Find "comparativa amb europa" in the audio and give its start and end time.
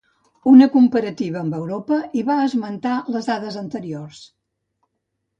0.75-1.99